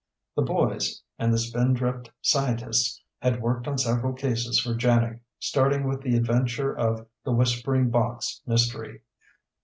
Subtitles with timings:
[0.35, 6.01] The boys, and the Spindrift scientists, had worked on several cases for JANIG, starting with
[6.01, 9.01] the adventure of The Whispering Box Mystery.